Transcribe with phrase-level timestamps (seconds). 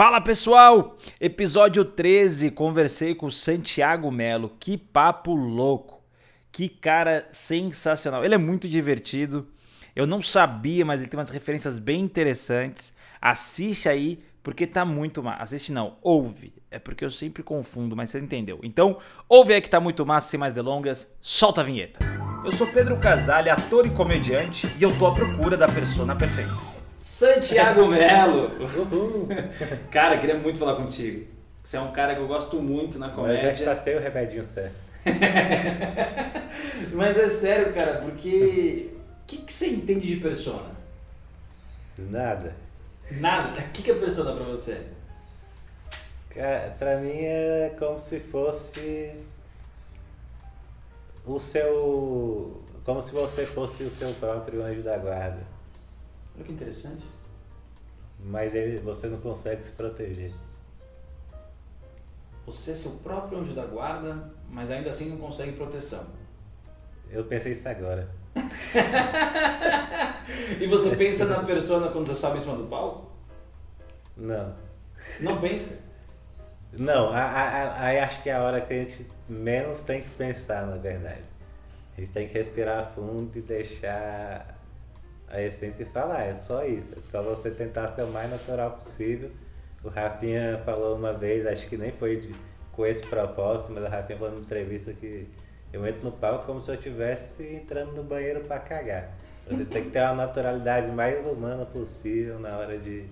[0.00, 0.96] Fala pessoal!
[1.20, 4.56] Episódio 13, conversei com o Santiago Melo.
[4.58, 6.02] Que papo louco!
[6.50, 8.24] Que cara sensacional!
[8.24, 9.46] Ele é muito divertido.
[9.94, 12.96] Eu não sabia, mas ele tem umas referências bem interessantes.
[13.20, 15.42] Assiste aí, porque tá muito massa.
[15.42, 16.54] Assiste não, ouve.
[16.70, 18.58] É porque eu sempre confundo, mas você entendeu.
[18.62, 18.96] Então,
[19.28, 21.14] ouve aí que tá muito massa, sem mais delongas.
[21.20, 22.00] Solta a vinheta.
[22.42, 26.69] Eu sou Pedro Casale, ator e comediante, e eu tô à procura da persona perfeita.
[27.00, 28.50] Santiago Melo!
[29.90, 31.26] cara, queria muito falar contigo.
[31.64, 33.54] Você é um cara que eu gosto muito na Mas comédia.
[33.54, 34.74] já passei o remedinho certo.
[36.92, 38.90] Mas é sério, cara, porque.
[39.22, 40.70] O que, que você entende de persona?
[41.96, 42.54] Nada.
[43.12, 43.60] Nada.
[43.60, 44.82] O que, que é persona pra você?
[46.30, 49.12] Ca- Pra mim é como se fosse
[51.24, 52.62] o seu.
[52.84, 55.40] Como se você fosse o seu próprio anjo da guarda.
[56.34, 57.04] Olha que interessante.
[58.18, 60.32] Mas ele, você não consegue se proteger.
[62.46, 66.06] Você é seu próprio anjo da guarda, mas ainda assim não consegue proteção.
[67.10, 68.08] Eu pensei isso agora.
[70.60, 73.10] E você pensa na persona quando você sobe em cima do palco?
[74.16, 74.54] Não.
[75.20, 75.82] Não pensa?
[76.72, 80.76] Não, aí acho que é a hora que a gente menos tem que pensar, na
[80.76, 81.22] verdade.
[81.96, 84.59] A gente tem que respirar fundo e deixar
[85.30, 86.88] a essência falar, é só isso.
[86.96, 89.30] É só você tentar ser o mais natural possível.
[89.82, 92.34] O Rafinha falou uma vez, acho que nem foi de-
[92.72, 95.28] com esse propósito, mas o Rafinha falou numa entrevista que
[95.72, 99.10] eu entro no palco como se eu estivesse entrando no banheiro para cagar.
[99.46, 103.06] Você tem que ter uma naturalidade mais humana possível na hora de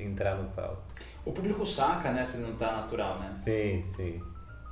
[0.00, 0.82] entrar no palco.
[1.24, 3.30] O público saca, né, se não tá natural, né?
[3.30, 4.22] Sim, sim.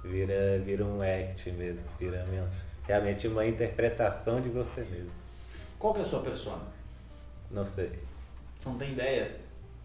[0.03, 1.83] Vira, vira um act mesmo.
[1.99, 2.25] Vira
[2.87, 5.11] realmente uma interpretação de você mesmo.
[5.79, 6.63] Qual que é a sua persona?
[7.55, 7.93] Não sei.
[8.59, 9.31] Você não tem ideia?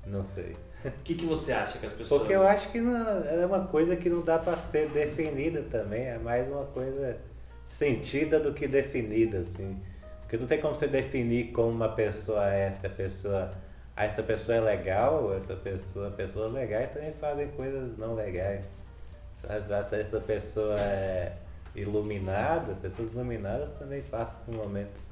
[0.07, 0.57] Não sei.
[0.83, 2.21] O que, que você acha que as pessoas.
[2.21, 6.05] Porque eu acho que não, é uma coisa que não dá pra ser definida também.
[6.05, 7.17] É mais uma coisa
[7.65, 9.79] sentida do que definida, assim.
[10.21, 13.53] Porque não tem como você definir como uma pessoa é, se a pessoa.
[13.95, 16.09] Ah, essa pessoa é legal, essa pessoa.
[16.11, 18.65] Pessoas legais também fazem coisas não legais.
[19.41, 21.33] Se essa pessoa é
[21.75, 25.08] iluminada, pessoas iluminadas também passam por momentos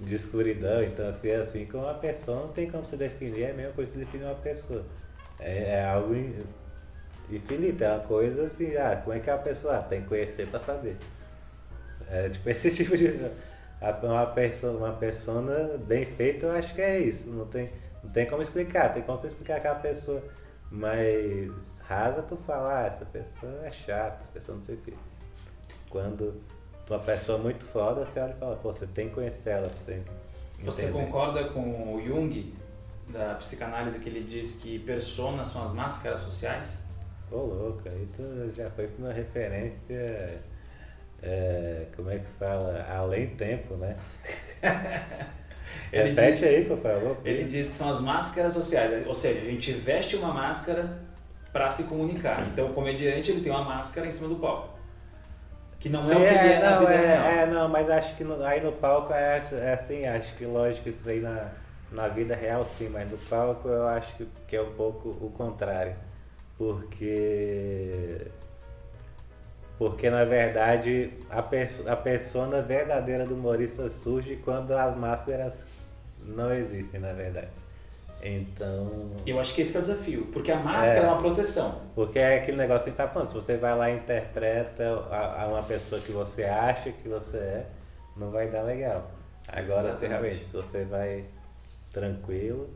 [0.00, 0.82] de escuridão.
[0.82, 3.72] Então, assim, é assim como uma pessoa não tem como se definir, é a mesma
[3.72, 4.84] coisa que definir uma pessoa.
[5.38, 6.44] É, é algo in-
[7.30, 9.76] infinito, é uma coisa assim, ah, como é que é uma pessoa?
[9.78, 10.96] Ah, tem que conhecer para saber.
[12.08, 13.08] É tipo esse tipo de.
[13.80, 17.28] a- Uma pessoa, uma persona bem feita, eu acho que é isso.
[17.30, 17.70] Não tem,
[18.02, 20.22] não tem como explicar, tem como você explicar aquela pessoa
[20.70, 24.92] mais rasa, tu falar, ah, essa pessoa é chata, essa pessoa não sei o quê.
[25.88, 26.40] Quando
[26.90, 29.78] uma pessoa muito foda, você olha e fala, pô, você tem que conhecer ela pra
[29.78, 30.02] você.
[30.64, 31.04] Você entender.
[31.04, 32.52] concorda com o Jung,
[33.08, 36.82] da psicanálise, que ele diz que personas são as máscaras sociais?
[37.30, 40.40] Ô louco, aí tu já foi pra uma referência,
[41.22, 43.96] é, como é que fala, além tempo, né?
[45.92, 47.16] Ele Repete diz- aí, por favor.
[47.24, 51.00] Ele diz que são as máscaras sociais, ou seja, a gente veste uma máscara
[51.52, 52.46] para se comunicar.
[52.48, 54.78] Então o comediante ele tem uma máscara em cima do palco.
[55.80, 57.42] Que não Sim, é o que ele é, na não, vida é, real.
[57.42, 60.88] é, não, mas acho que no- aí no palco é, é assim, acho que lógico
[60.88, 61.52] isso aí na,
[61.90, 65.30] na vida real sim, mas no palco eu acho que, que é um pouco o
[65.36, 65.96] contrário.
[66.58, 68.26] Porque.
[69.78, 75.64] Porque na verdade a, perso a persona verdadeira do humorista surge quando as máscaras
[76.22, 77.48] não existem, na verdade.
[78.22, 79.10] Então.
[79.26, 81.08] Eu acho que esse que é o desafio, porque a máscara é, É.
[81.08, 81.80] uma proteção.
[81.94, 84.84] Porque é aquele negócio que a gente tá falando, se você vai lá e interpreta
[85.10, 87.66] a, a uma pessoa que você acha que você é,
[88.16, 89.10] não vai dar legal.
[89.48, 91.24] Agora, se realmente, se você vai
[91.92, 92.68] tranquilo,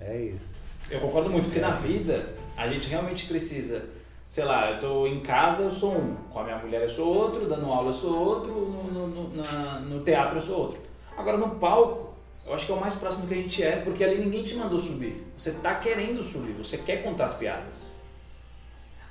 [0.00, 0.60] é isso.
[0.90, 2.24] Eu concordo muito, porque na vida
[2.56, 3.82] a gente realmente precisa,
[4.28, 7.14] sei lá, eu tô em casa, eu sou um, com a minha mulher eu sou
[7.14, 10.80] outro, dando aula eu sou outro, no, no, no- na- no teatro eu sou outro.
[11.16, 12.09] Agora no palco,
[12.50, 14.56] eu acho que é o mais próximo que a gente é, porque ali ninguém te
[14.56, 15.24] mandou subir.
[15.38, 17.88] Você tá querendo subir, você quer contar as piadas.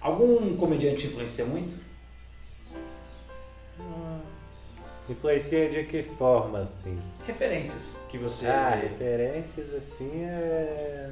[0.02, 1.74] Algum comediante te influencia muito?
[5.08, 7.02] Influencia de que forma, assim?
[7.26, 8.46] Referências que você.
[8.46, 11.12] Ah, referências, assim, é...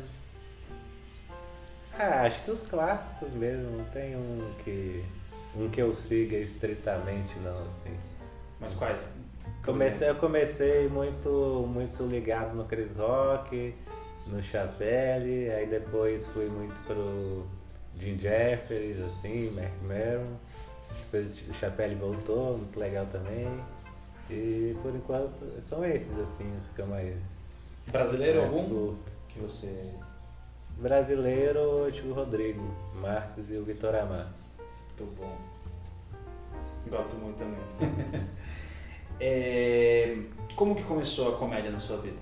[1.97, 5.03] Ah, acho que os clássicos mesmo, não tem um que,
[5.55, 7.97] um que eu siga estritamente, não, assim.
[8.59, 9.15] Mas quais?
[9.63, 13.75] Comecei, eu comecei muito, muito ligado no Chris Rock,
[14.25, 17.45] no Chapelle, aí depois fui muito pro
[17.99, 20.37] Jim Jeffries, assim, Mark Maron.
[20.99, 23.47] Depois o Chapelle voltou, muito legal também.
[24.29, 27.51] E por enquanto são esses, assim, os que eu mais.
[27.91, 28.69] Brasileiro mais algum?
[28.69, 29.11] curto.
[29.29, 29.91] Que você.
[30.77, 32.63] Brasileiro, o Rodrigo
[32.95, 34.31] Marques e o Vitor Amar.
[34.87, 35.37] Muito bom.
[36.89, 38.27] Gosto muito também.
[39.19, 40.17] é,
[40.55, 42.17] como que começou a comédia na sua vida?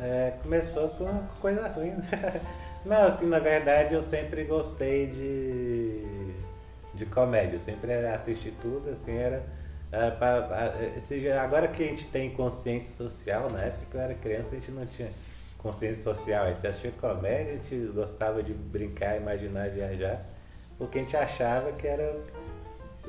[0.00, 2.40] É, começou com coisa ruim, né?
[2.84, 6.34] Não, assim, na verdade eu sempre gostei de,
[6.94, 9.42] de comédia, eu sempre assisti tudo, assim, era.
[9.88, 14.14] Uh, pra, pra, agora que a gente tem consciência social, na época que eu era
[14.14, 15.08] criança a gente não tinha
[15.56, 20.26] consciência social, a gente assistia comédia, a gente gostava de brincar, imaginar, viajar,
[20.76, 22.20] porque a gente achava que era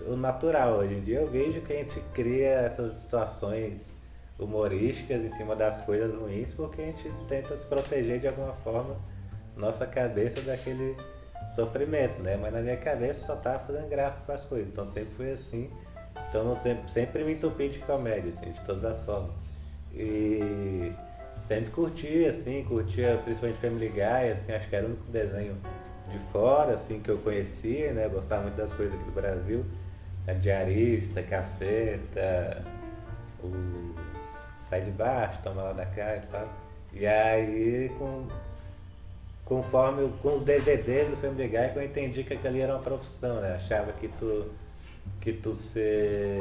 [0.07, 0.77] o natural.
[0.77, 3.88] Hoje em dia eu vejo que a gente cria essas situações
[4.38, 8.95] humorísticas em cima das coisas ruins porque a gente tenta se proteger de alguma forma
[9.56, 10.95] nossa cabeça daquele
[11.53, 12.38] sofrimento, né?
[12.38, 15.69] Mas na minha cabeça só tava fazendo graça com as coisas, então sempre foi assim.
[16.30, 19.36] Então eu sempre, sempre me entupi de comédia, assim, de todas as formas.
[19.94, 20.92] E
[21.38, 25.56] sempre curtia, assim, curtia principalmente Family Guy, assim, acho que era o único desenho
[26.09, 28.06] de fora, assim, que eu conhecia, né?
[28.06, 29.65] Eu gostava muito das coisas aqui do Brasil.
[30.27, 32.63] A Diarista, Caceta,
[33.44, 33.95] o
[34.60, 36.50] Sai de Baixo, Toma Lá da Cá e tal.
[36.94, 38.27] E aí, com,
[39.44, 43.42] conforme com os DVDs do Family Guy, que eu entendi que aquilo era uma profissão,
[43.42, 43.56] né?
[43.56, 44.51] Achava que tu,
[45.22, 46.39] que tu ser...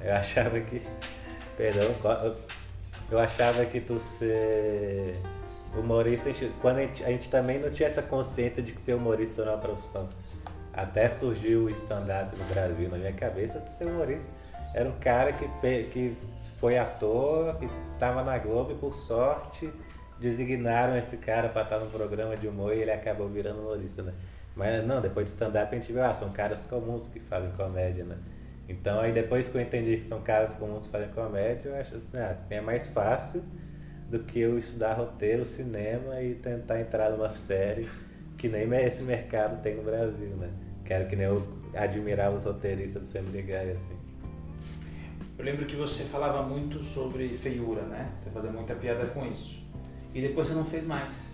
[0.00, 0.82] Eu achava que...
[1.56, 1.94] Perdão,
[3.10, 5.16] eu achava que tu ser
[5.78, 9.42] humorista, quando a gente, a gente também não tinha essa consciência de que ser humorista
[9.42, 10.08] era uma profissão.
[10.76, 12.88] Até surgiu o stand-up no Brasil.
[12.88, 14.32] Na minha cabeça, de ser humorista
[14.74, 15.46] era um cara que,
[15.84, 16.16] que
[16.58, 19.72] foi ator, que estava na Globo e, por sorte,
[20.20, 24.12] designaram esse cara para estar no programa de humor e ele acabou virando humorista, né?
[24.56, 28.04] Mas não, depois de stand-up a gente viu, ah, são caras comuns que fazem comédia,
[28.04, 28.16] né?
[28.68, 31.98] Então aí depois que eu entendi que são caras comuns que fazem comédia, eu acho
[31.98, 33.44] que ah, assim, é mais fácil
[34.10, 37.88] do que eu estudar roteiro, cinema e tentar entrar numa série
[38.38, 40.50] que nem esse mercado tem no Brasil, né?
[40.84, 44.04] Quero que nem eu admirar os roteiristas do Family Guy, assim.
[45.36, 48.12] Eu lembro que você falava muito sobre feiura, né?
[48.16, 49.62] Você fazia muita piada com isso.
[50.14, 51.24] E depois você não fez mais.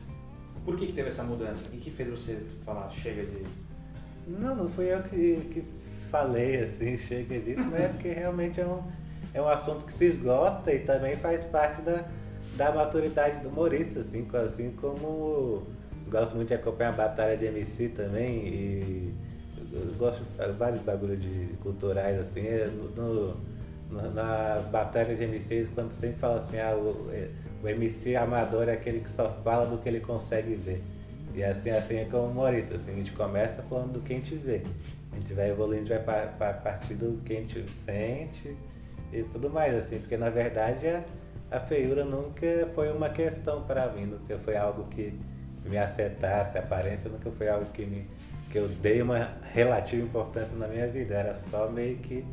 [0.64, 1.68] Por que, que teve essa mudança?
[1.68, 3.44] O que, que fez você falar, chega de.
[4.26, 5.64] Não, não fui eu que, que
[6.10, 8.82] falei assim, chega disso, mas é porque realmente é um,
[9.34, 12.04] é um assunto que se esgota e também faz parte da,
[12.56, 15.66] da maturidade do humorista, assim, assim como
[16.08, 19.14] gosto muito de acompanhar a batalha de MC também e
[19.72, 23.36] eu gosto de vários bagulhos de culturais assim, é, no,
[23.90, 27.28] no, nas batalhas de MCs quando sempre fala assim, ah, o, é,
[27.62, 30.82] o MC amador é aquele que só fala do que ele consegue ver.
[31.34, 34.34] E assim, assim é como humorista, assim, a gente começa falando do que a gente
[34.34, 34.62] vê.
[35.12, 38.56] A gente vai evoluindo, a gente vai para partir do que a gente sente
[39.12, 41.04] e tudo mais, assim, porque na verdade a,
[41.50, 45.12] a feiura nunca foi uma questão para mim, nunca foi algo que
[45.64, 48.06] me afetasse, a aparência nunca foi algo que, me,
[48.50, 52.24] que eu dei uma relativa importância na minha vida, era só meio que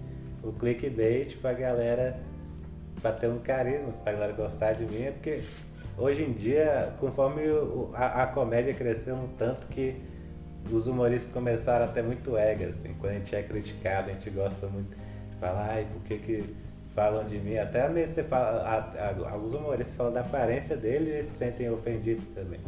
[0.44, 2.20] o clickbait pra galera,
[3.02, 5.42] pra ter um carisma, pra galera gostar de mim, é porque
[5.98, 7.44] hoje em dia, conforme
[7.94, 9.96] a, a comédia cresceu um tanto que
[10.72, 14.30] os humoristas começaram a ter muito ego, assim, quando a gente é criticado, a gente
[14.32, 16.56] gosta muito de falar, ai, por que que
[16.96, 17.58] falam de mim?
[17.58, 21.70] Até mesmo você fala, a, a, alguns humoristas falam da aparência dele e se sentem
[21.70, 22.60] ofendidos também.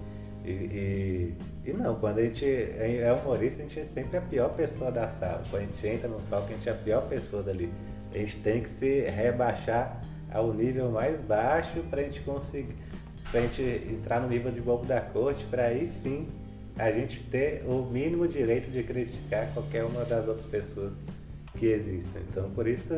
[0.49, 1.35] E,
[1.65, 4.49] e, e, não, quando a gente é, é humorista, a gente é sempre a pior
[4.49, 5.44] pessoa da sala.
[5.49, 7.71] Quando a gente entra no palco, a gente é a pior pessoa dali.
[8.13, 10.01] A gente tem que se rebaixar
[10.31, 12.75] ao nível mais baixo para a gente conseguir,
[13.29, 16.27] para a gente entrar no nível de bobo da corte, para aí sim
[16.77, 20.94] a gente ter o mínimo direito de criticar qualquer uma das outras pessoas
[21.57, 22.21] que existem.
[22.29, 22.94] Então, por isso,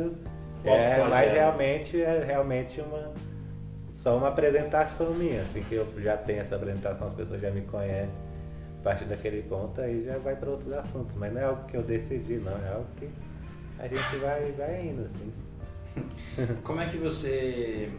[0.63, 3.12] é, mas realmente é realmente uma
[4.01, 7.62] só uma apresentação minha, assim que eu já tenho essa apresentação, as pessoas já me
[7.62, 8.10] conhecem.
[8.79, 11.77] A partir daquele ponto aí já vai para outros assuntos, mas não é algo que
[11.77, 13.08] eu decidi, não, é algo que
[13.77, 16.53] a gente vai, vai indo, assim.
[16.63, 17.91] Como é que você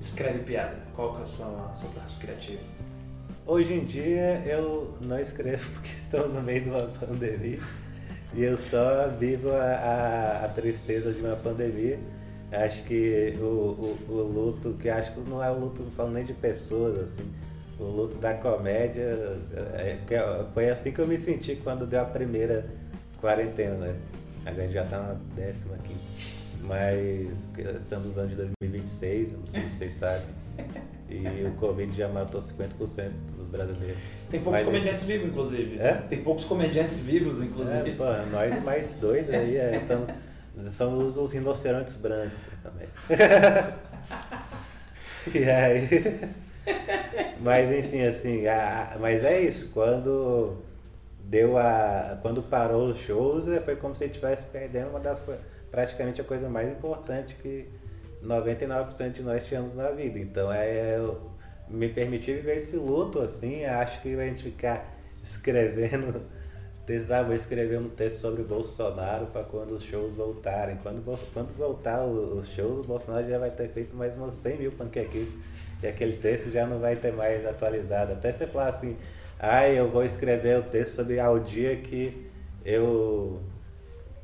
[0.00, 0.76] escreve piada?
[0.94, 2.62] Qual é o seu processo criativo?
[3.44, 7.58] Hoje em dia eu não escrevo porque estou no meio de uma pandemia
[8.34, 11.98] e eu só vivo a, a, a tristeza de uma pandemia.
[12.50, 16.10] Acho que o, o, o, luto, que acho que não é o luto, não falo
[16.10, 17.30] nem de pessoas, assim,
[17.78, 19.02] o luto da comédia,
[19.74, 22.66] é, é foi assim que eu me senti quando deu a primeira
[23.20, 23.96] quarentena, né?
[24.46, 25.94] A gente já está na décima aqui.
[26.62, 27.28] Mas
[27.80, 30.26] estamos nos anos de 2026, não sei se vocês sabem.
[31.08, 33.98] E o Covid já matou 50% dos brasileiros.
[34.30, 35.78] Tem poucos Mas comediantes vivos, inclusive.
[35.78, 35.94] É?
[35.94, 37.90] Tem poucos comediantes vivos, inclusive.
[37.90, 40.10] É, pô, nós mais dois aí, é, estamos,
[40.70, 42.88] somos os rinocerontes brancos também.
[45.34, 45.88] e aí.
[47.40, 50.56] mas enfim, assim, a, mas é isso, quando
[51.20, 52.18] deu a.
[52.22, 55.22] Quando parou os shows, é, foi como se estivesse perdendo uma das
[55.70, 57.68] praticamente a coisa mais importante que
[58.24, 60.18] 99% de nós tínhamos na vida.
[60.18, 60.98] Então é
[61.68, 66.22] me permitir viver esse luto, assim, acho que a gente ficar escrevendo
[67.10, 70.76] ah, vou escrever um texto sobre Bolsonaro para quando os shows voltarem.
[70.82, 74.72] Quando, quando voltar os shows, o Bolsonaro já vai ter feito mais umas 100 mil
[74.72, 75.28] panqueques
[75.82, 78.12] e aquele texto já não vai ter mais atualizado.
[78.12, 78.96] Até você falar assim,
[79.38, 82.26] ah, eu vou escrever o texto sobre ao dia que
[82.64, 83.40] eu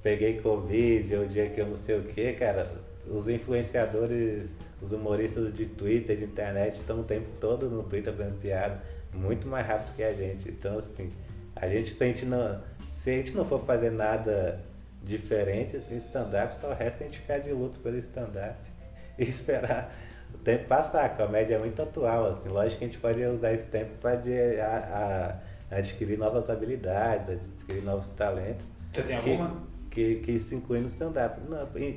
[0.02, 2.70] peguei Covid, o dia que eu não sei o que, cara.
[3.06, 8.40] Os influenciadores, os humoristas de Twitter, de internet, estão o tempo todo no Twitter fazendo
[8.40, 10.48] piada, muito mais rápido que a gente.
[10.48, 11.12] Então, assim,
[11.56, 14.60] a gente, se a gente não, se a gente não for fazer nada
[15.02, 18.58] diferente, assim, stand-up, só resta a gente ficar de luto pelo stand-up
[19.18, 19.94] e esperar
[20.34, 21.04] o tempo passar.
[21.04, 25.40] A comédia é muito atual, assim, lógico que a gente pode usar esse tempo para
[25.70, 28.66] adquirir novas habilidades, adquirir novos talentos.
[28.92, 29.62] Você tem que, alguma?
[29.90, 31.38] Que, que se inclui no stand-up.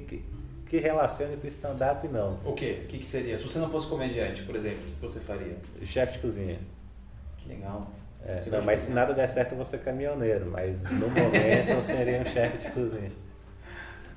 [0.08, 0.24] Que,
[0.68, 2.40] que relacione com o stand-up, não.
[2.46, 2.82] O quê?
[2.84, 3.38] O que, que seria?
[3.38, 5.56] Se você não fosse comediante, por exemplo, o que você faria?
[5.84, 6.60] Chefe de cozinha.
[7.38, 7.90] Que legal.
[8.26, 10.46] É, não, mas se nada der certo, eu vou ser caminhoneiro.
[10.48, 13.12] Mas no momento eu seria um chefe de cozinha.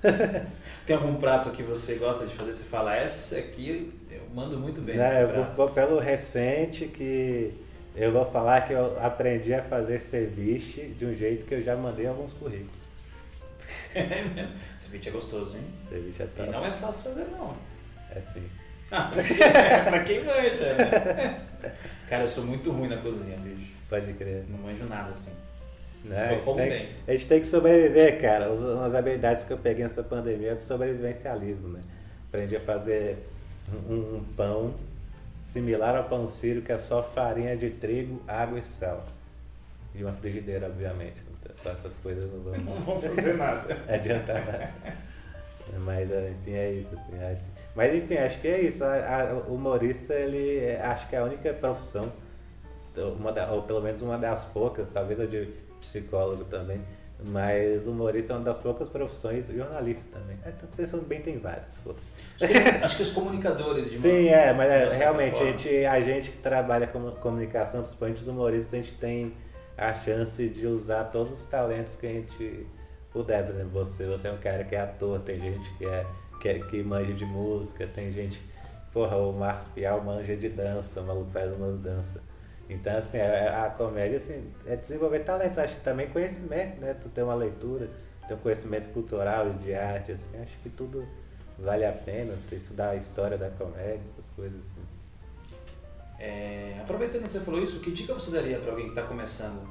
[0.87, 2.53] Tem algum prato que você gosta de fazer?
[2.53, 4.97] Você fala, essa aqui eu mando muito bem.
[4.97, 7.55] Não, eu vou, vou, pelo recente que
[7.95, 11.77] eu vou falar que eu aprendi a fazer ceviche de um jeito que eu já
[11.77, 12.89] mandei alguns currículos.
[13.95, 14.53] É mesmo?
[14.77, 15.65] Ceviche é gostoso, hein?
[15.89, 16.49] Ceviche é top.
[16.49, 17.57] E não é fácil fazer, não.
[18.15, 18.43] É sim.
[18.91, 19.11] Ah,
[19.89, 21.47] pra quem manja, né?
[22.09, 23.80] Cara, eu sou muito ruim na cozinha, bicho.
[23.91, 24.45] Pode crer.
[24.49, 25.33] Não manjo nada assim.
[26.05, 26.37] Né?
[26.37, 26.89] Eu como tem.
[27.07, 28.51] A gente tem que sobreviver, cara.
[28.51, 31.81] Umas habilidades que eu peguei nessa pandemia é do sobrevivencialismo, né?
[32.29, 33.19] Aprendi a fazer
[33.89, 34.75] um, um pão
[35.37, 39.05] similar ao pão sírio, que é só farinha de trigo, água e sal.
[39.95, 41.17] E uma frigideira, obviamente.
[41.61, 43.77] Então, essas coisas não vão, não vão fazer nada.
[43.93, 44.73] adiantar nada.
[45.79, 46.95] Mas, enfim, é isso.
[46.95, 47.43] Assim, acho.
[47.75, 48.85] Mas, enfim, acho que é isso.
[49.49, 52.13] o humorista, ele acho que é a única profissão,
[52.97, 55.49] uma da, ou pelo menos uma das poucas, talvez a de
[55.81, 56.81] psicólogo também,
[57.23, 60.39] mas humorista é uma das poucas profissões, jornalista também.
[60.45, 61.83] É, então, vocês bem tem vários.
[61.87, 66.01] Acho que, acho que os comunicadores de Sim, é, mas é, realmente a gente, a
[66.01, 69.35] gente que trabalha com comunicação, principalmente os humoristas, a gente tem
[69.77, 72.67] a chance de usar todos os talentos que a gente
[73.13, 73.45] puder.
[73.45, 76.07] Por exemplo, você, você é um cara que é ator, tem gente que é
[76.41, 78.41] que, é, que manja de música, tem gente.
[78.93, 82.21] Porra, o Márcio Pial manja de dança, o maluco faz umas danças.
[82.71, 86.95] Então, assim, a, é, a comédia assim, é desenvolver talento, acho que também conhecimento, né?
[86.95, 87.91] Tu tem uma leitura,
[88.29, 91.05] tem um conhecimento cultural e de arte, assim, acho que tudo
[91.59, 94.81] vale a pena, tu estudar a história da comédia, essas coisas assim.
[96.21, 99.67] É, aproveitando que você falou isso, que dica você daria para alguém que está começando?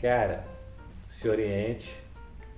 [0.00, 0.42] Cara,
[1.10, 1.94] se oriente.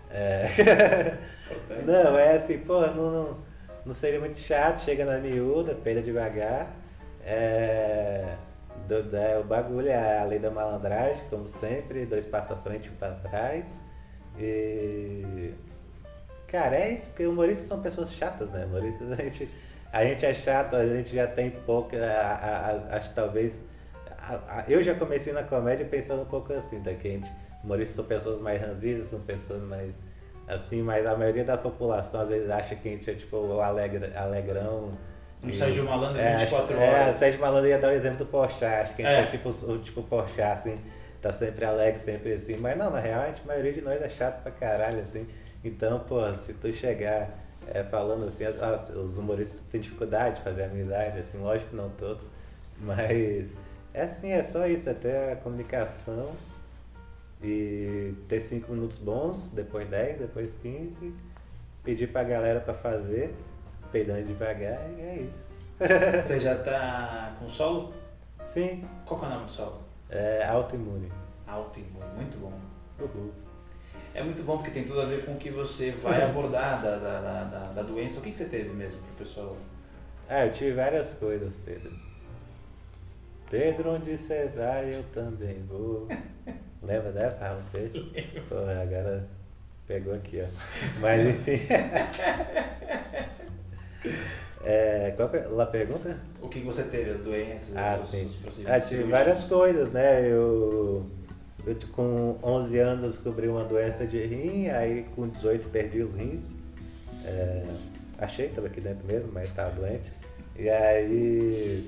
[0.09, 1.17] É...
[1.85, 3.39] não, é assim, pô, não, não,
[3.85, 6.86] não seria muito chato, chega na miúda, peida devagar
[7.27, 8.37] é,
[8.87, 12.57] do, do, é, o bagulho é a lei da malandragem, como sempre, dois passos para
[12.59, 13.81] frente e um para trás.
[14.39, 15.53] E.
[16.47, 18.65] Cara, é isso, porque humoristas são pessoas chatas, né?
[18.65, 19.51] Humoristas a gente,
[19.93, 21.97] a gente é chato, a gente já tem pouca.
[22.91, 23.61] Acho que talvez.
[24.19, 26.95] A, a, eu já comecei na comédia pensando um pouco assim, tá?
[26.95, 27.31] Que a gente,
[27.65, 29.93] humoristas são pessoas mais ranzidas, são pessoas mais.
[30.47, 33.61] Assim, mas a maioria da população às vezes acha que a gente é tipo o
[33.61, 34.97] alegre, alegrão
[35.43, 36.89] um Sérgio Malandro é, 24 horas.
[36.91, 39.23] É, o Sérgio Malandro ia dar o exemplo do Porchat, acho que a gente é,
[39.23, 40.81] é tipo o tipo Porchat, assim,
[41.23, 42.57] tá sempre alegre, sempre assim.
[42.57, 45.27] Mas não, na real, a, gente, a maioria de nós é chato pra caralho, assim.
[45.65, 47.31] Então, pô, se tu chegar
[47.73, 51.77] é, falando assim, as, as, os humoristas têm dificuldade de fazer amizade, assim, lógico que
[51.77, 52.29] não todos,
[52.79, 53.47] mas
[53.93, 56.33] é assim, é só isso, até a comunicação
[57.43, 61.15] e ter cinco minutos bons, depois 10, depois 15,
[61.83, 63.35] pedir pra galera pra fazer
[63.97, 65.47] peidando devagar e é isso.
[66.23, 67.95] Você já tá com solo?
[68.43, 68.85] Sim.
[69.07, 69.81] Qual é o nome do solo?
[70.11, 71.11] É autoimune.
[71.47, 72.53] Autoimune, muito bom.
[73.01, 73.33] Uhul.
[74.15, 76.97] É muito bom porque tem tudo a ver com o que você vai abordar da,
[76.97, 78.21] da, da, da, doença.
[78.21, 79.57] O que, que você teve mesmo pro pessoal?
[80.29, 81.93] Ah, eu tive várias coisas, Pedro.
[83.51, 86.09] Pedro, onde você vai, eu também vou.
[86.83, 87.91] Lembra dessa, você?
[88.49, 89.27] Pô, agora
[89.87, 90.47] pegou aqui, ó.
[91.01, 91.67] Mas enfim.
[94.65, 96.17] É, qual é a pergunta?
[96.41, 98.25] O que você teve, as doenças, ah, os, sim.
[98.25, 98.85] os procedimentos?
[98.85, 100.27] Ah, tive várias coisas, né?
[100.27, 101.07] Eu,
[101.65, 106.49] eu com 11 anos descobri uma doença de rim, aí com 18 perdi os rins.
[107.25, 107.65] É,
[108.19, 110.11] achei, estava aqui dentro mesmo, mas estava doente.
[110.59, 111.87] E aí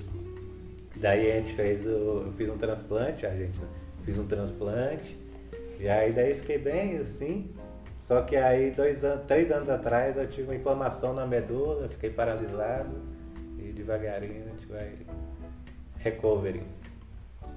[1.00, 2.24] Daí a gente fez o.
[2.26, 3.68] Eu fiz um transplante, a gente, né?
[4.04, 5.16] Fiz um transplante.
[5.78, 7.50] E aí daí fiquei bem assim.
[7.98, 12.10] Só que aí dois anos, três anos atrás eu tive uma inflamação na medula, fiquei
[12.10, 13.02] paralisado
[13.58, 14.92] e devagarinho a gente vai
[15.98, 16.62] recovery.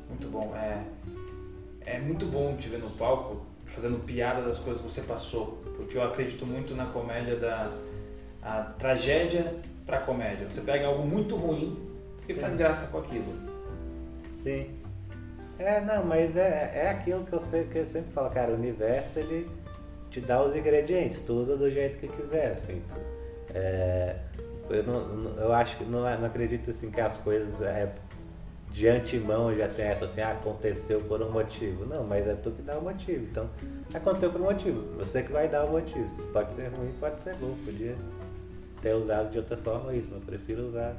[0.09, 0.53] Muito bom.
[0.55, 0.83] É,
[1.85, 5.97] é muito bom te ver no palco fazendo piada das coisas que você passou, porque
[5.97, 7.71] eu acredito muito na comédia da
[8.41, 9.55] a tragédia
[9.85, 10.49] para comédia.
[10.49, 11.77] Você pega algo muito ruim
[12.27, 13.33] e faz graça com aquilo.
[14.31, 14.69] Sim.
[15.59, 18.55] É, não, mas é, é aquilo que eu, sei, que eu sempre falo, cara, o
[18.55, 19.47] universo ele
[20.11, 22.81] te dá os ingredientes, tu usa do jeito que quiser, assim.
[22.87, 22.95] Tu,
[23.55, 24.17] é,
[24.69, 27.91] eu, não, eu acho que não, não acredito assim que as coisas é,
[28.71, 31.85] de antemão já tem essa assim, ah, aconteceu por um motivo.
[31.85, 33.23] Não, mas é tu que dá o motivo.
[33.23, 33.49] Então,
[33.93, 34.81] aconteceu por um motivo.
[34.97, 36.07] Você que vai dar o motivo.
[36.33, 37.55] Pode ser ruim, pode ser bom.
[37.65, 37.95] Podia
[38.81, 40.95] ter usado de outra forma isso, mas eu prefiro usar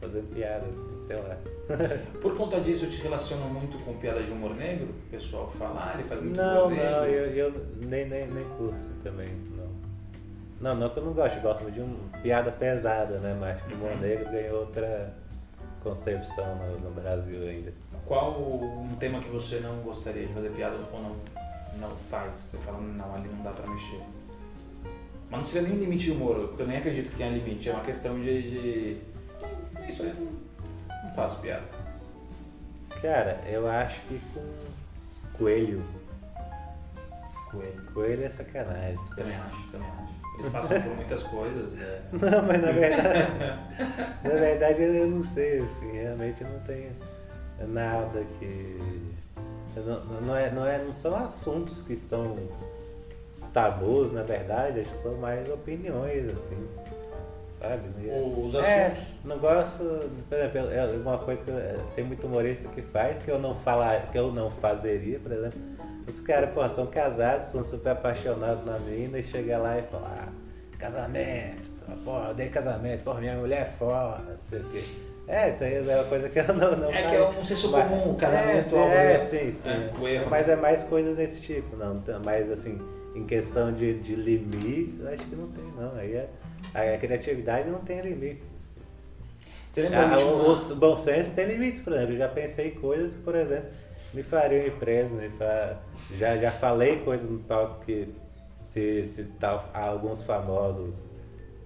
[0.00, 0.74] fazendo piadas,
[1.06, 1.36] sei lá.
[2.20, 4.88] Por conta disso, eu te relaciono muito com piadas de humor negro?
[4.88, 6.90] O pessoal fala, ah, ele faz muito não, humor negro.
[6.90, 9.70] Não, eu, eu nem, nem, nem curto assim, também, não.
[10.60, 13.36] Não, não que eu não gosto, eu gosto de uma piada pesada, né?
[13.38, 15.14] Mas o humor negro ganhou outra
[15.82, 17.72] concepção no, no, Brasil ainda.
[18.04, 21.16] Qual um tema que você não gostaria de fazer piada ou não,
[21.78, 22.36] não faz?
[22.36, 24.02] Você fala, não, ali não dá pra mexer.
[25.30, 27.72] Mas não precisa nem limite de humor, porque eu nem acredito que tenha limite, é
[27.72, 28.96] uma questão de, de
[29.88, 30.32] isso aí não,
[31.04, 31.64] não faço piada.
[33.00, 34.42] Cara, eu acho que com
[35.38, 35.82] coelho.
[37.50, 37.82] Coelho.
[37.94, 39.00] Coelho é sacanagem.
[39.16, 40.20] Também acho, também acho.
[40.38, 41.80] Eles passam por muitas coisas.
[41.80, 42.02] É...
[42.12, 43.32] Não, mas na verdade.
[44.22, 46.92] na verdade eu não sei, assim, realmente eu não tenho
[47.68, 49.10] nada que.
[49.76, 52.36] Não, não, é, não, é, não são assuntos que são
[53.52, 56.68] tabus, na verdade, são mais opiniões, assim
[57.60, 57.82] sabe?
[58.46, 59.02] Os é, assuntos.
[59.02, 63.30] É, não gosto, por exemplo, é uma coisa que tem muito humorista que faz que
[63.30, 65.60] eu não falar, que eu não fazeria, por exemplo.
[66.08, 70.10] Os caras, pô, são casados, são super apaixonados na mina e chega lá e fala,
[70.22, 70.28] ah,
[70.78, 71.70] casamento,
[72.04, 74.82] pô, eu dei casamento, pô, minha mulher é foda, não sei o quê.
[75.28, 76.76] É, isso aí é uma coisa que eu não.
[76.76, 78.74] não é que é um senso comum, o casamento.
[78.74, 79.68] É, é, sim, sim.
[79.68, 82.02] É, mas é mais coisa desse tipo, não.
[82.24, 82.76] Mais assim,
[83.14, 85.94] em questão de, de limites, acho que não tem, não.
[85.94, 86.28] Aí é
[86.74, 88.48] a criatividade não tem limites.
[89.70, 92.14] Você lembra ah, bom senso tem limites, por exemplo.
[92.14, 93.70] Eu já pensei coisas que, por exemplo,
[94.12, 95.14] me fariam ir preso.
[95.14, 95.80] Me far...
[96.18, 98.08] já, já falei coisas no palco que
[98.52, 101.10] se, se tal, alguns famosos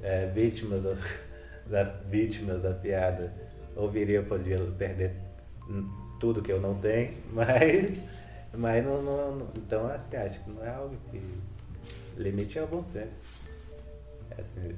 [0.03, 1.21] é, vítimas, das,
[1.67, 3.33] da, vítimas da piada
[3.77, 5.15] ouviriam, eu poderia perder
[6.21, 7.99] tudo que eu não tenho, mas,
[8.53, 11.21] mas não, não, então assim, acho que não é algo que.
[12.17, 13.17] Limite é o bom senso.
[14.41, 14.75] Assim,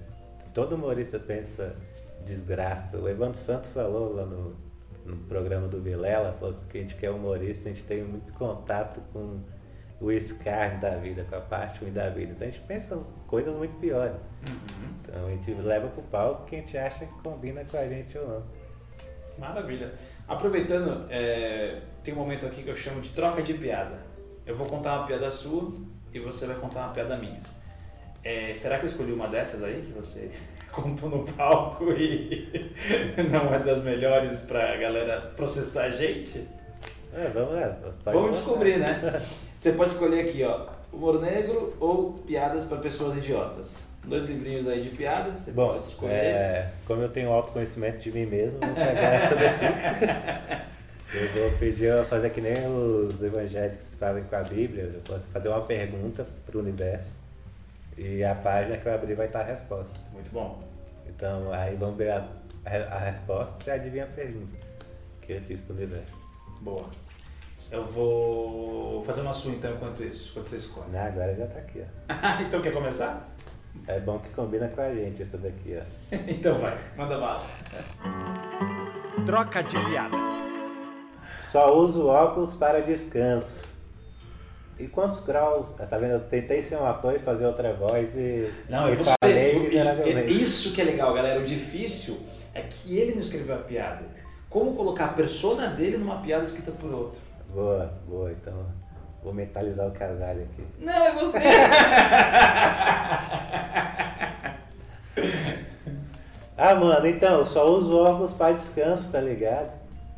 [0.53, 1.77] todo humorista pensa
[2.25, 2.97] desgraça.
[2.99, 4.57] O Evandro Santos falou lá no,
[5.05, 8.03] no programa do Vilela, falou assim, que a gente que é humorista, a gente tem
[8.03, 9.40] muito contato com
[10.01, 12.33] o escárnio da vida, com a parte ruim da vida.
[12.33, 14.16] Então a gente pensa coisas muito piores.
[14.49, 14.95] Uhum.
[15.03, 18.19] Então a gente leva pro palco que a gente acha que combina com a gente
[18.19, 18.42] ou não.
[19.38, 19.92] Maravilha.
[20.27, 23.99] Aproveitando, é, tem um momento aqui que eu chamo de troca de piada.
[24.45, 25.73] Eu vou contar uma piada sua
[26.12, 27.40] e você vai contar uma piada minha.
[28.27, 30.29] É, será que eu escolhi uma dessas aí que você
[30.73, 32.73] contou no palco e
[33.31, 36.45] não é das melhores pra galera processar a gente?
[37.15, 37.79] É, vamos lá.
[38.05, 38.87] Vamos descobrir, né?
[39.57, 43.77] Você pode escolher aqui, ó, humor negro ou piadas para pessoas idiotas.
[44.05, 46.12] Dois livrinhos aí de piadas, você Bom, pode escolher.
[46.12, 50.67] É, como eu tenho autoconhecimento de mim mesmo, vou pegar essa daqui.
[51.15, 54.91] Eu vou pedir a fazer que nem os evangélicos fazem com a Bíblia.
[54.95, 57.26] Eu posso fazer uma pergunta para o universo
[57.96, 59.98] e a página que eu abrir vai estar a resposta.
[60.12, 60.62] Muito bom.
[61.06, 62.28] Então aí vamos ver a,
[62.64, 64.59] a, resposta você adivinha a pergunta
[65.22, 66.12] que eu fiz pro universo.
[66.61, 66.87] Boa.
[67.70, 70.90] Eu vou fazer uma sua então enquanto isso, quando você escolhe.
[70.90, 72.42] Não, agora já tá aqui, ó.
[72.42, 73.28] então quer começar?
[73.87, 76.16] É bom que combina com a gente essa daqui, ó.
[76.28, 77.44] então vai, manda bala.
[79.24, 80.16] Troca de piada.
[81.37, 83.65] Só uso óculos para descanso.
[84.79, 85.71] E quantos graus?
[85.73, 86.12] Tá vendo?
[86.12, 88.53] Eu tentei ser um ator e fazer outra voz e.
[88.69, 91.41] Não, eu falei Isso que é legal, galera.
[91.41, 92.19] O difícil
[92.53, 94.05] é que ele não escreveu a piada.
[94.51, 97.21] Como colocar a persona dele numa piada escrita por outro?
[97.53, 98.31] Boa, boa.
[98.31, 98.67] Então,
[99.23, 100.62] vou mentalizar o casalho aqui.
[100.79, 101.39] Não, é você!
[106.57, 109.71] ah, mano, então, eu só uso óculos para descanso, tá ligado?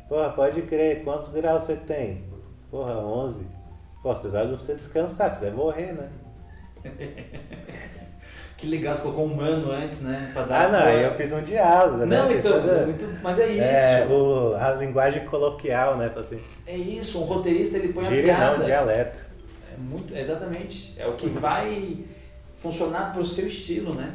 [0.09, 1.03] Porra, pode crer.
[1.03, 2.25] Quantos graus você tem?
[2.69, 3.58] Porra, 11.
[4.01, 6.09] Pô, seus olhos não precisam descansar, precisa morrer, né?
[8.59, 10.31] Que legal, você colocou um mano antes, né?
[10.33, 12.17] Pra dar ah, não, aí eu fiz um diálogo, né?
[12.17, 13.63] Não, então, mas é, muito, mas é, é isso.
[13.63, 16.11] É, o, a linguagem coloquial, né?
[16.13, 16.37] Assim.
[16.67, 18.57] É isso, um roteirista ele põe Gíria, a piada.
[18.57, 19.21] Não, dialeto.
[19.73, 20.93] É muito, exatamente.
[20.97, 22.03] É o que vai
[22.57, 24.13] funcionar pro seu estilo, né?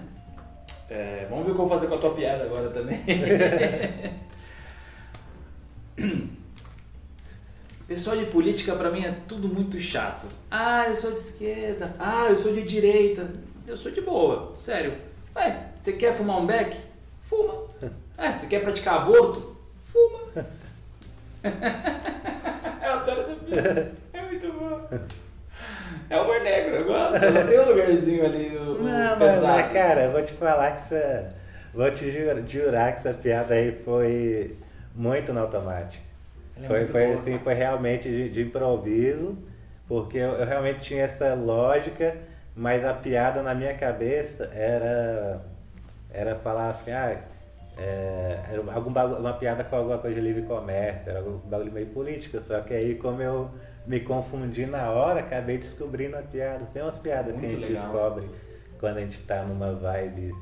[0.90, 3.02] É, vamos ver o que eu vou fazer com a tua piada agora também.
[7.86, 10.24] Pessoal de política para mim é tudo muito chato.
[10.50, 11.94] Ah, eu sou de esquerda.
[11.98, 13.30] Ah, eu sou de direita.
[13.66, 14.94] Eu sou de boa, sério.
[15.36, 16.76] Ué, você quer fumar um beck?
[17.22, 17.64] Fuma.
[18.16, 19.56] É, você quer praticar aborto?
[19.82, 20.20] Fuma.
[21.42, 23.92] eu adoro essa piada.
[24.12, 24.88] É muito bom.
[26.08, 27.16] É humor negro, eu gosto.
[27.16, 28.56] Ela tem um lugarzinho ali.
[28.56, 31.34] O, Não, mas, mas, cara, eu vou te falar que essa.
[31.74, 32.08] Vou te
[32.46, 34.56] jurar, que essa piada aí foi
[34.94, 36.04] muito no automático.
[36.62, 39.36] É foi, foi, assim, foi realmente de, de improviso,
[39.88, 42.16] porque eu, eu, realmente tinha essa lógica,
[42.54, 45.44] mas a piada na minha cabeça era,
[46.10, 47.18] era falar assim, ah,
[47.76, 51.72] é, era algum bagulho, uma piada com alguma coisa de livre comércio, era algum bagulho
[51.72, 53.50] meio político, só que aí como eu
[53.86, 56.64] me confundi na hora, acabei descobrindo a piada.
[56.72, 57.82] Tem umas piadas Muito que a gente legal.
[57.82, 58.30] descobre
[58.78, 60.32] quando a gente está numa vibe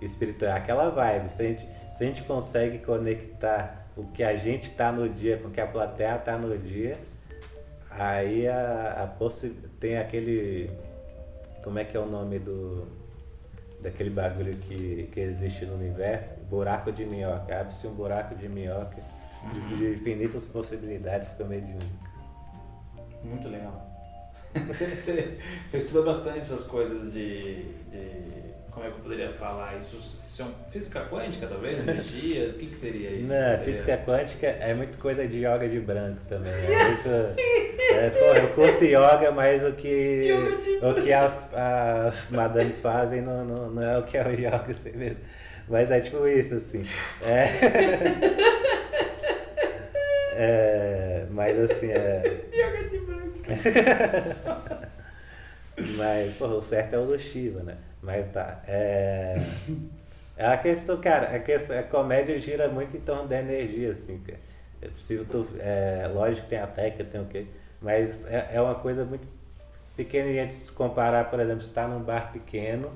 [0.00, 4.70] espiritual, aquela vibe, se a gente, se a gente consegue conectar o que a gente
[4.70, 6.96] está no dia com o que a plateia está no dia,
[7.90, 10.70] aí a, a possi tem aquele.
[11.64, 12.86] Como é que é o nome do.
[13.80, 16.34] daquele bagulho que, que existe no universo?
[16.48, 17.60] Buraco de minhoca.
[17.60, 19.02] Abre-se um buraco de minhoca
[19.42, 19.76] uhum.
[19.76, 21.88] de, infinitas possibilidades comediantes.
[23.24, 23.84] Muito legal.
[24.68, 28.47] você, você, você, estuda bastante essas coisas de, de
[28.78, 30.22] como é que eu poderia falar isso?
[30.24, 31.80] Isso é física quântica, talvez?
[31.82, 32.54] Energias?
[32.54, 33.26] O que, que seria isso?
[33.26, 36.52] Não, física quântica é muito coisa de yoga de branco também.
[36.52, 37.08] É muito.
[37.92, 40.28] é, pô, eu curto yoga, mas o que,
[40.80, 44.70] o que as, as madames fazem não, não, não é o que é o yoga
[44.70, 45.18] assim mesmo.
[45.68, 46.82] Mas é tipo isso, assim.
[47.22, 47.48] É,
[50.38, 52.44] é mas assim, é.
[52.52, 53.42] Yoga de branco.
[55.96, 57.76] Mas, pô, o certo é o do Shiva, né?
[58.02, 58.62] Mas tá.
[58.66, 59.40] É,
[60.36, 64.22] é a questão, cara, a, questão, a comédia gira muito em torno da energia, assim.
[64.80, 67.46] É possível tu, é, lógico que tem a técnica, tem o quê?
[67.80, 69.26] Mas é, é uma coisa muito
[69.96, 72.92] pequenininha de se comparar, por exemplo, se tá num bar pequeno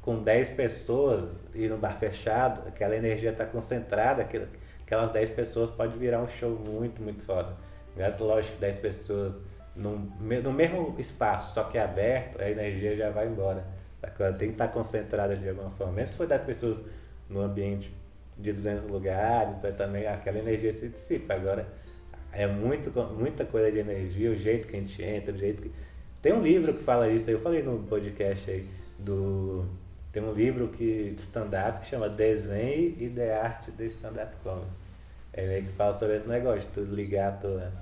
[0.00, 5.98] com 10 pessoas e no bar fechado, aquela energia está concentrada, aquelas 10 pessoas pode
[5.98, 7.56] virar um show muito, muito foda.
[8.20, 9.34] Lógico que 10 pessoas
[9.76, 13.64] no, no mesmo espaço, só que é aberto, a energia já vai embora.
[14.18, 15.92] Ela tem que estar concentrada de alguma forma.
[15.92, 16.80] Mesmo se for das pessoas
[17.28, 17.92] no ambiente
[18.38, 21.34] de 200 lugares, aí também aquela energia se dissipa.
[21.34, 21.66] Agora,
[22.32, 25.72] é muito, muita coisa de energia, o jeito que a gente entra, o jeito que...
[26.22, 29.66] Tem um livro que fala isso, eu falei no podcast aí, do...
[30.12, 34.66] Tem um livro que, de stand-up que chama Desenho e de Arte de Stand-up Comedy.
[35.32, 37.72] É meio que fala sobre esse negócio, tu ligar a tua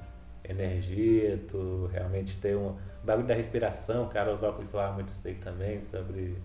[0.48, 5.35] energia, tu realmente ter um bagulho da respiração, cara, os óculos falavam muito isso aí
[5.35, 6.37] também, sobre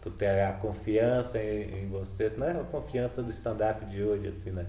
[0.00, 4.28] tu ter a confiança em, em você, não é a confiança do stand-up de hoje,
[4.28, 4.66] assim, né?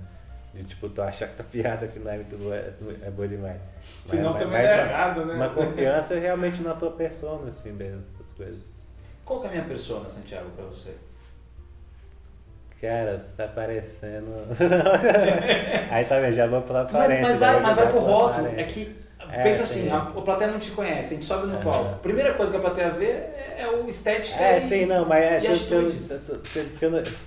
[0.53, 3.61] De tipo, tu achar que tá piada que não é muito boa, é boa demais.
[4.05, 5.35] Senão mas, também mas, é errado, né?
[5.35, 8.59] Uma confiança realmente na tua persona, assim mesmo, essas coisas.
[9.23, 10.93] Qual que é a minha persona, Santiago, pra você?
[12.81, 14.31] Cara, você tá parecendo.
[15.91, 18.47] Aí tá vendo, já vou falar pra Mas, mas vai, mas vai pro rótulo.
[18.57, 21.59] É que é, Pensa assim, a, a plateia não te conhece, a gente sobe no
[21.59, 21.63] é.
[21.63, 21.93] palco.
[21.93, 25.05] A primeira coisa que a plateia vê é, é o estética É, e, sim, não,
[25.05, 26.85] mas é, se, se, se,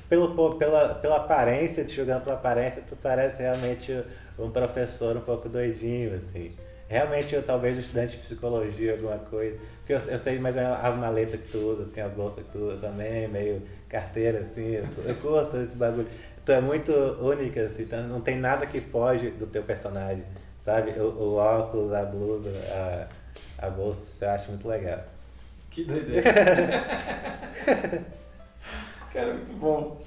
[0.09, 4.05] pelo, pela, pela aparência, te julgando pela aparência, tu parece realmente
[4.39, 6.53] um professor um pouco doidinho, assim.
[6.89, 9.57] Realmente, eu, talvez um estudante de psicologia, alguma coisa.
[9.79, 12.45] Porque eu, eu sei mais ou menos as maletas que tu usa, assim, as bolsas
[12.45, 13.63] que tu usa também, meio
[13.95, 14.73] carteira, assim.
[14.75, 16.09] Eu, eu curto esse bagulho.
[16.45, 20.25] Tu é muito única, assim, então não tem nada que foge do teu personagem.
[20.61, 20.91] Sabe?
[20.99, 25.05] O, o óculos, a blusa, a, a bolsa, você acha muito legal.
[25.71, 26.25] Que doideira.
[29.13, 30.01] Cara, muito bom.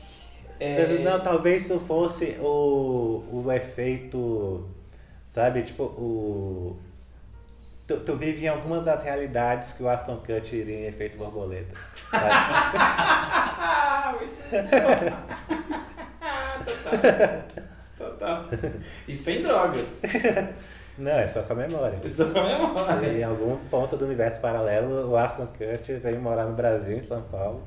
[0.60, 1.00] É...
[1.00, 4.68] Não, talvez isso fosse o, o efeito,
[5.24, 5.62] sabe?
[5.62, 6.78] Tipo, o.
[7.88, 11.74] Tu, tu vive em alguma das realidades que o Aston Kutcher iria em efeito borboleta.
[16.66, 17.44] Total.
[17.98, 18.44] Total.
[19.08, 20.02] E sem drogas.
[20.98, 22.00] Não, é só com a memória.
[22.04, 23.08] É só com a memória.
[23.08, 27.04] E em algum ponto do universo paralelo, o Aston Kutcher veio morar no Brasil, em
[27.04, 27.64] São Paulo.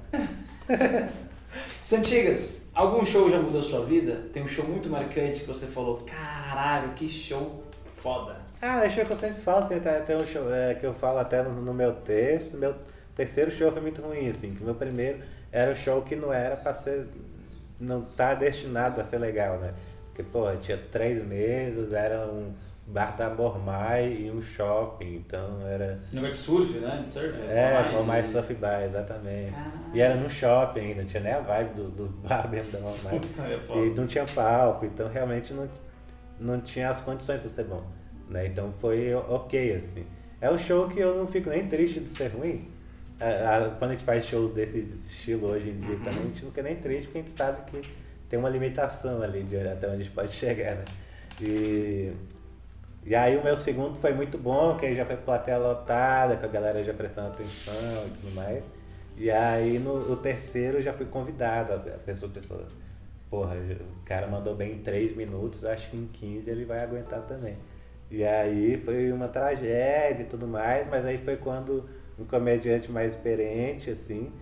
[1.82, 4.28] Santigas, algum show já mudou sua vida?
[4.32, 7.62] Tem um show muito marcante que você falou, caralho, que show
[7.96, 8.39] foda.
[8.62, 11.18] Ah, é show que eu sempre falo, tem, tem um show é, que eu falo
[11.18, 12.56] até no, no meu texto.
[12.58, 12.74] Meu,
[13.14, 15.20] terceiro show foi muito ruim, assim, que o meu primeiro
[15.50, 17.06] era um show que não era pra ser.
[17.78, 19.72] não tá destinado a ser legal, né?
[20.06, 22.52] Porque, pô, tinha três meses, era um
[22.86, 25.98] bar da Mormai e um shopping, então era.
[26.12, 27.00] Negócio de surf, né?
[27.02, 27.40] De surf?
[27.48, 29.54] É, Mormai Surf Bar, exatamente.
[29.56, 29.72] Ah.
[29.94, 32.80] E era no shopping ainda, não tinha nem a vibe do, do bar mesmo da
[32.80, 33.20] Mormai.
[33.74, 35.68] é e não tinha palco, então realmente não,
[36.38, 37.82] não tinha as condições para ser bom.
[38.30, 38.46] Né?
[38.46, 40.06] Então foi ok, assim.
[40.40, 42.68] É um show que eu não fico nem triste de ser ruim.
[43.78, 46.02] Quando a gente faz shows desse estilo hoje em dia uhum.
[46.02, 47.82] também, a gente não fica nem triste porque a gente sabe que
[48.30, 50.84] tem uma limitação ali de até onde a gente pode chegar, né?
[51.38, 52.12] E,
[53.04, 56.46] e aí o meu segundo foi muito bom, que aí já foi plateia lotada, com
[56.46, 58.62] a galera já prestando atenção e tudo mais.
[59.18, 62.66] E aí no o terceiro já fui convidado, a pessoa, a pessoa,
[63.28, 67.20] porra, o cara mandou bem em 3 minutos, acho que em 15 ele vai aguentar
[67.22, 67.58] também.
[68.10, 73.14] E aí foi uma tragédia e tudo mais, mas aí foi quando um comediante mais
[73.14, 74.32] experiente, assim,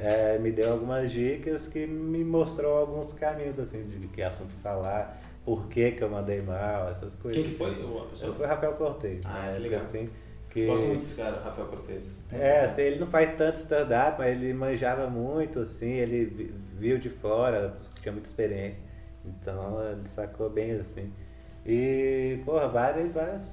[0.00, 5.22] é, me deu algumas dicas que me mostrou alguns caminhos, assim, de que assunto falar,
[5.44, 7.40] por que que eu mandei mal, essas coisas.
[7.40, 8.34] Quem que foi a pessoa?
[8.34, 9.24] Foi Rafael Cortez.
[9.24, 9.80] Ah, é legal.
[9.80, 10.10] Assim,
[10.50, 10.66] que...
[10.66, 12.16] Gosto muito desse cara, Rafael Cortez.
[12.32, 17.08] É, assim, ele não faz tanto stand-up, mas ele manjava muito, assim, ele viu de
[17.08, 18.82] fora, tinha muita experiência.
[19.24, 21.12] Então ele sacou bem, assim.
[21.66, 23.52] E, porra, várias, várias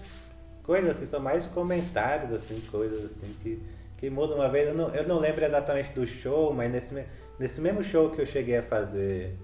[0.62, 3.60] coisas assim, são mais comentários, assim, coisas assim que,
[3.98, 4.68] que mudam uma vez.
[4.68, 7.04] Eu não, eu não lembro exatamente do show, mas nesse,
[7.40, 9.36] nesse mesmo show que eu cheguei a fazer,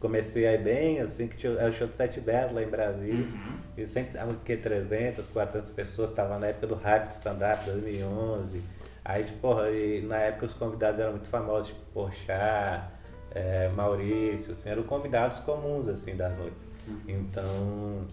[0.00, 3.26] comecei aí bem, assim, que tinha, é o show do Sete Belo lá em Brasília.
[3.26, 3.58] Uhum.
[3.76, 8.62] E sempre dava que 300, 400 pessoas, estava na época do hype do stand-up, 2011.
[9.04, 12.88] Aí, tipo, porra, e na época os convidados eram muito famosos, tipo, Porchat,
[13.34, 16.64] é, Maurício, assim, eram convidados comuns, assim, das noites.
[17.08, 18.06] Então,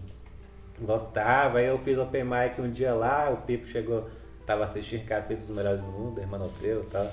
[0.80, 1.58] lotava.
[1.58, 4.08] Aí eu fiz open mic um dia lá, o Pipo chegou,
[4.46, 7.12] tava assistindo Capítulo dos Melhores do Mundo, Hermanoteu e tal.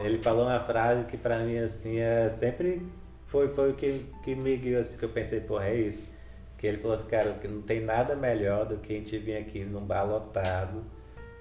[0.00, 2.82] Ele falou uma frase que pra mim, assim, é sempre
[3.26, 6.08] foi, foi o que, que me guiou, assim, que eu pensei, porra, é isso.
[6.58, 9.36] Que ele falou assim, cara, que não tem nada melhor do que a gente vir
[9.36, 10.84] aqui num bar lotado,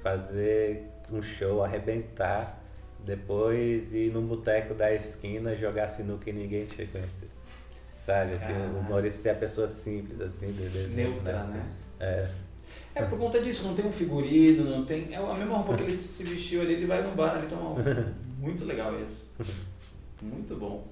[0.01, 2.61] fazer um show, arrebentar,
[2.99, 7.20] depois ir no boteco da esquina, jogar sinuca e ninguém te reconhecer.
[8.05, 11.63] Sabe, assim, o Maurício é a pessoa simples, assim, de, neutra, né?
[11.99, 12.27] É.
[12.93, 15.13] É por conta disso, não tem um figurino, não tem.
[15.13, 17.71] É a mesma roupa que ele se vestiu ali, ele vai no bar ali tomar
[17.71, 17.75] um.
[18.37, 19.23] Muito legal isso.
[20.21, 20.87] Muito bom.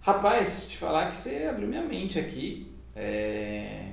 [0.00, 2.72] Rapaz, te falar que você abriu minha mente aqui.
[2.94, 3.88] É...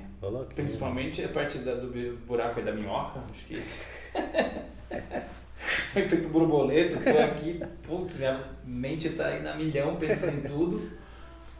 [0.54, 1.88] Principalmente a parte da, do
[2.26, 3.80] buraco e da minhoca, acho que isso.
[5.96, 10.99] Efeito borboleta, tô aqui, putz, minha mente tá aí na milhão pensando em tudo.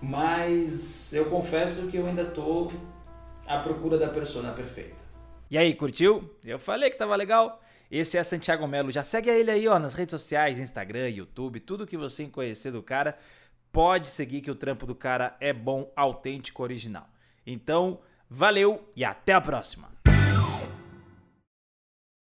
[0.02, 2.70] Mas eu confesso que eu ainda tô
[3.46, 4.96] à procura da persona perfeita.
[5.50, 6.30] E aí, curtiu?
[6.44, 7.60] Eu falei que tava legal.
[7.90, 8.90] Esse é Santiago Melo.
[8.90, 12.82] Já segue ele aí, ó, nas redes sociais, Instagram, YouTube, tudo que você conhecer do
[12.82, 13.18] cara,
[13.72, 17.08] pode seguir que o trampo do cara é bom, autêntico, original.
[17.44, 19.90] Então, valeu e até a próxima.